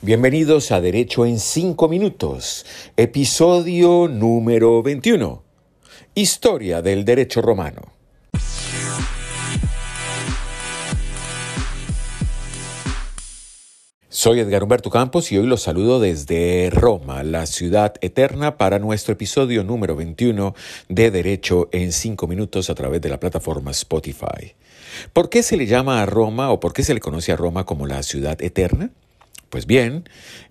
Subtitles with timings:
[0.00, 2.64] Bienvenidos a Derecho en 5 Minutos,
[2.96, 5.42] episodio número 21.
[6.14, 7.82] Historia del Derecho Romano.
[14.08, 19.14] Soy Edgar Humberto Campos y hoy los saludo desde Roma, la ciudad eterna, para nuestro
[19.14, 20.54] episodio número 21
[20.88, 24.54] de Derecho en 5 Minutos a través de la plataforma Spotify.
[25.12, 27.66] ¿Por qué se le llama a Roma o por qué se le conoce a Roma
[27.66, 28.92] como la ciudad eterna?
[29.50, 30.06] Pues bien,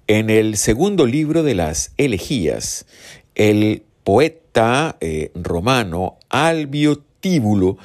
[0.08, 2.88] en el segundo libro de las elegías,
[3.36, 7.78] el poeta eh, romano Albio Tíbulo,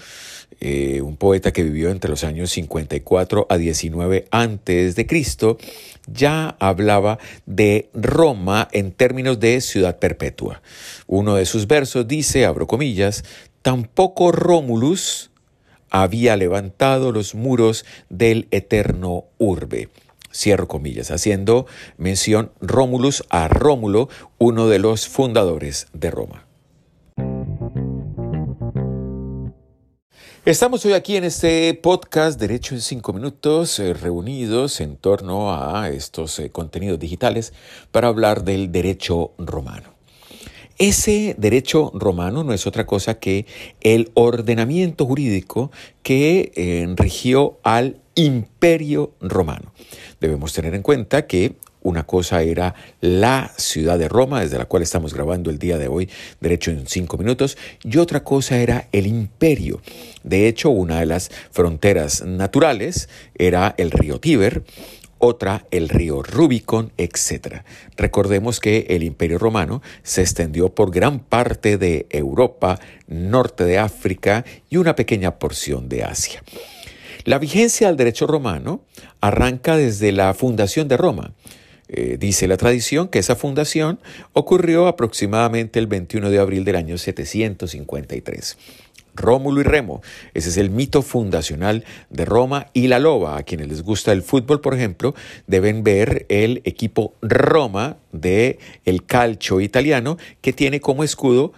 [0.60, 5.58] eh, un poeta que vivió entre los años 54 a 19 antes de Cristo,
[6.06, 10.62] ya hablaba de Roma en términos de ciudad perpetua.
[11.06, 13.22] Uno de sus versos dice, abro comillas,
[13.60, 15.30] tampoco Rómulus
[15.90, 19.90] había levantado los muros del eterno urbe
[20.32, 26.46] cierro comillas, haciendo mención Rómulus a Rómulo, uno de los fundadores de Roma.
[30.44, 35.88] Estamos hoy aquí en este podcast Derecho en 5 minutos, eh, reunidos en torno a
[35.88, 37.52] estos eh, contenidos digitales
[37.92, 39.94] para hablar del derecho romano.
[40.78, 43.46] Ese derecho romano no es otra cosa que
[43.82, 45.70] el ordenamiento jurídico
[46.02, 46.92] que eh,
[47.62, 49.72] al imperio romano.
[50.20, 54.82] Debemos tener en cuenta que una cosa era la ciudad de Roma, desde la cual
[54.82, 56.08] estamos grabando el día de hoy,
[56.40, 59.80] derecho en cinco minutos, y otra cosa era el imperio.
[60.22, 64.62] De hecho, una de las fronteras naturales era el río Tíber,
[65.18, 67.62] otra el río Rubicon, etc.
[67.96, 74.44] Recordemos que el imperio romano se extendió por gran parte de Europa, norte de África
[74.68, 76.42] y una pequeña porción de Asia.
[77.24, 78.84] La vigencia del derecho romano
[79.20, 81.32] arranca desde la fundación de Roma.
[81.88, 84.00] Eh, dice la tradición que esa fundación
[84.32, 88.56] ocurrió aproximadamente el 21 de abril del año 753.
[89.14, 90.00] Rómulo y Remo,
[90.32, 93.36] ese es el mito fundacional de Roma y la Loba.
[93.36, 95.14] A quienes les gusta el fútbol, por ejemplo,
[95.46, 101.52] deben ver el equipo Roma de el calcio italiano que tiene como escudo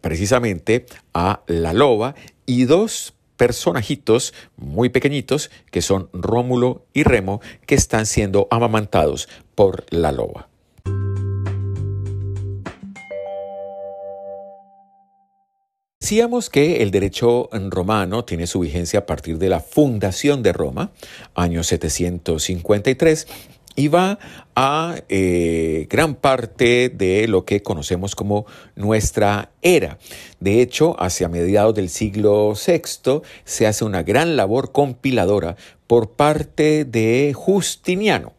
[0.00, 2.14] precisamente a la loba
[2.46, 9.84] y dos personajitos muy pequeñitos que son Rómulo y Remo que están siendo amamantados por
[9.90, 10.48] la loba.
[16.06, 20.92] Decíamos que el derecho romano tiene su vigencia a partir de la fundación de Roma,
[21.34, 23.26] año 753,
[23.88, 24.18] va
[24.54, 29.98] a eh, gran parte de lo que conocemos como nuestra era.
[30.40, 36.84] De hecho, hacia mediados del siglo VI se hace una gran labor compiladora por parte
[36.84, 38.32] de Justiniano.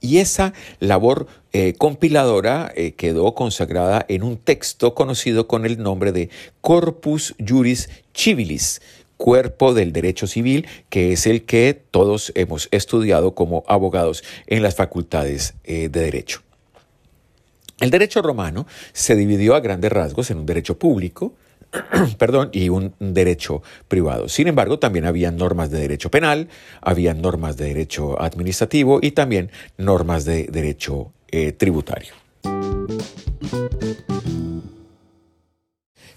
[0.00, 6.12] Y esa labor eh, compiladora eh, quedó consagrada en un texto conocido con el nombre
[6.12, 8.80] de Corpus Juris Civilis,
[9.18, 14.76] cuerpo del derecho civil, que es el que todos hemos estudiado como abogados en las
[14.76, 16.40] facultades eh, de derecho.
[17.80, 21.34] El derecho romano se dividió a grandes rasgos en un derecho público,
[22.18, 24.28] perdón, y un derecho privado.
[24.28, 26.48] Sin embargo, también había normas de derecho penal,
[26.80, 32.14] había normas de derecho administrativo y también normas de derecho eh, tributario.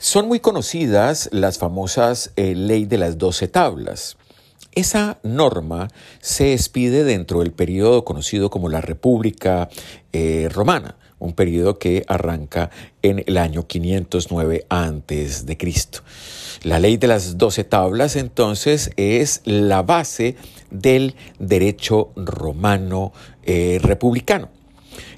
[0.01, 4.17] Son muy conocidas las famosas eh, ley de las doce tablas.
[4.71, 5.89] Esa norma
[6.21, 9.69] se expide dentro del periodo conocido como la República
[10.11, 12.71] eh, Romana, un periodo que arranca
[13.03, 15.57] en el año 509 a.C.
[16.63, 20.35] La ley de las doce tablas entonces es la base
[20.71, 23.13] del derecho romano
[23.43, 24.49] eh, republicano.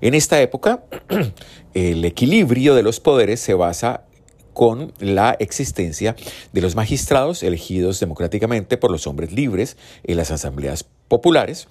[0.01, 0.83] En esta época,
[1.73, 4.03] el equilibrio de los poderes se basa
[4.53, 6.15] con la existencia
[6.51, 11.67] de los magistrados elegidos democráticamente por los hombres libres en las asambleas populares,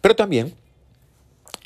[0.00, 0.54] pero también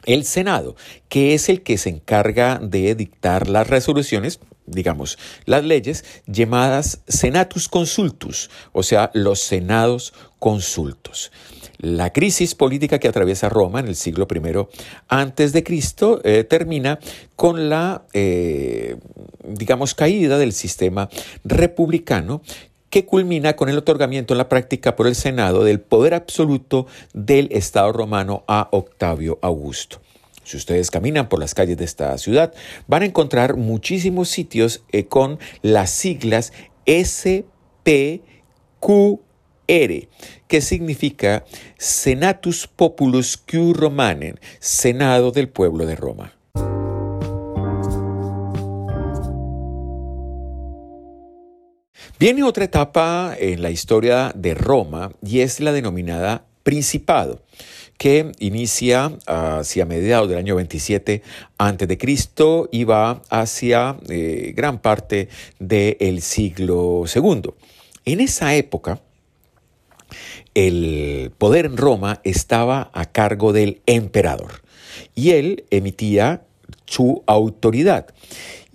[0.04, 0.76] el Senado,
[1.08, 7.68] que es el que se encarga de dictar las resoluciones, digamos, las leyes llamadas senatus
[7.68, 11.30] consultus, o sea, los senados consultos.
[11.78, 14.66] La crisis política que atraviesa Roma en el siglo I
[15.08, 16.98] antes de Cristo eh, termina
[17.36, 18.96] con la, eh,
[19.44, 21.10] digamos, caída del sistema
[21.44, 22.40] republicano
[22.88, 27.48] que culmina con el otorgamiento en la práctica por el Senado del poder absoluto del
[27.52, 30.00] Estado romano a Octavio Augusto.
[30.46, 32.54] Si ustedes caminan por las calles de esta ciudad,
[32.86, 36.52] van a encontrar muchísimos sitios eh, con las siglas
[36.86, 38.20] SPQR
[40.46, 41.44] que significa
[41.78, 46.32] Senatus Populus Q Romanen, Senado del pueblo de Roma.
[52.20, 57.42] Viene otra etapa en la historia de Roma y es la denominada Principado,
[57.98, 61.22] que inicia hacia mediados del año 27
[61.58, 61.98] a.C.
[62.70, 65.28] y va hacia eh, gran parte
[65.58, 67.50] del siglo II.
[68.04, 69.00] En esa época,
[70.54, 74.62] el poder en Roma estaba a cargo del emperador
[75.14, 76.42] y él emitía
[76.86, 78.06] su autoridad.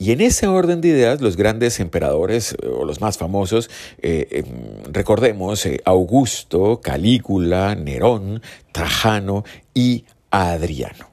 [0.01, 3.69] Y en ese orden de ideas, los grandes emperadores eh, o los más famosos,
[4.01, 9.43] eh, em, recordemos eh, Augusto, Calígula, Nerón, Trajano
[9.75, 11.11] y Adriano.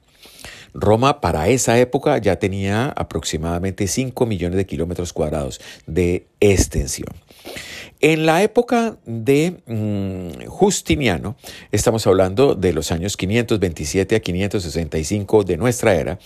[0.72, 7.14] Roma para esa época ya tenía aproximadamente 5 millones de kilómetros cuadrados de extensión.
[8.00, 11.36] En la época de mm, Justiniano,
[11.72, 16.18] estamos hablando de los años 527 a 565 de nuestra era,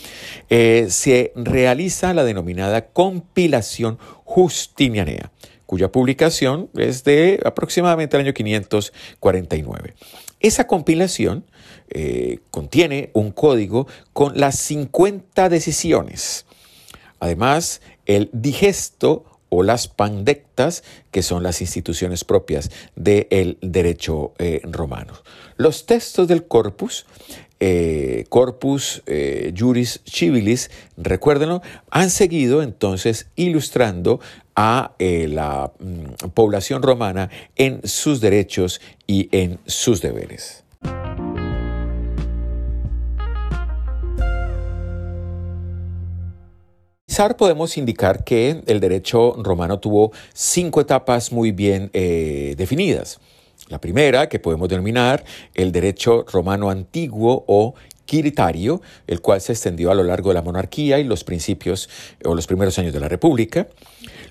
[0.50, 5.32] eh, se realiza la denominada compilación justinianea,
[5.64, 9.94] cuya publicación es de aproximadamente el año 549.
[10.40, 11.46] Esa compilación
[11.88, 16.44] eh, contiene un código con las 50 decisiones.
[17.18, 25.12] Además, el digesto o las pandectas, que son las instituciones propias del derecho eh, romano.
[25.58, 27.04] Los textos del corpus,
[27.60, 31.60] eh, corpus eh, juris civilis, recuérdenlo,
[31.90, 34.20] han seguido entonces ilustrando
[34.56, 40.61] a la mm, población romana en sus derechos y en sus deberes.
[47.36, 53.20] Podemos indicar que el derecho romano tuvo cinco etapas muy bien eh, definidas.
[53.68, 55.22] La primera, que podemos denominar
[55.54, 57.74] el derecho romano antiguo o
[58.06, 61.88] quiritario, el cual se extendió a lo largo de la monarquía y los principios
[62.24, 63.68] o los primeros años de la República.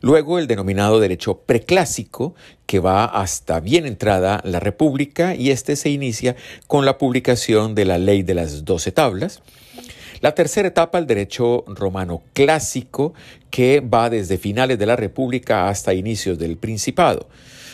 [0.01, 2.33] Luego el denominado derecho preclásico,
[2.65, 6.35] que va hasta bien entrada la República y este se inicia
[6.67, 9.41] con la publicación de la ley de las doce tablas.
[10.21, 13.15] La tercera etapa, el derecho romano clásico,
[13.49, 17.27] que va desde finales de la República hasta inicios del Principado.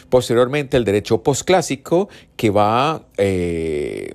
[0.09, 2.07] Posteriormente, el derecho posclásico,
[2.37, 4.13] que va eh,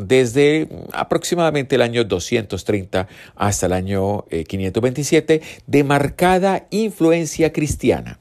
[0.00, 8.20] desde aproximadamente el año 230 hasta el año 527, eh, de marcada influencia cristiana.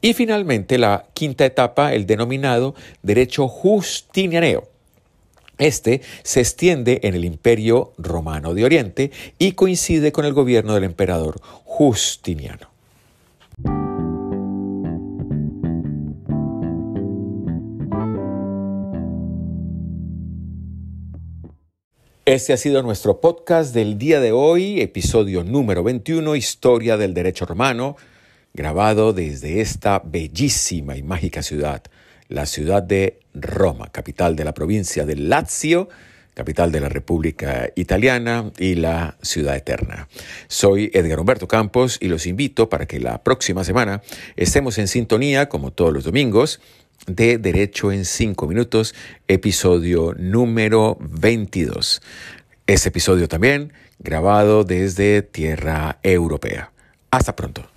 [0.00, 4.69] Y finalmente, la quinta etapa, el denominado derecho justinianeo
[5.60, 10.84] este se extiende en el Imperio Romano de Oriente y coincide con el gobierno del
[10.84, 12.70] emperador Justiniano.
[22.24, 27.44] Este ha sido nuestro podcast del día de hoy, episodio número 21, Historia del Derecho
[27.44, 27.96] Romano,
[28.54, 31.82] grabado desde esta bellísima y mágica ciudad
[32.30, 35.88] la ciudad de Roma, capital de la provincia de Lazio,
[36.32, 40.08] capital de la República Italiana y la ciudad eterna.
[40.48, 44.00] Soy Edgar Humberto Campos y los invito para que la próxima semana
[44.36, 46.60] estemos en sintonía, como todos los domingos,
[47.06, 48.94] de Derecho en 5 Minutos,
[49.26, 52.00] episodio número 22.
[52.66, 56.72] Este episodio también grabado desde tierra europea.
[57.10, 57.68] Hasta pronto.